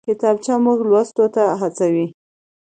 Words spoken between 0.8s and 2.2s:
لوستو ته هڅوي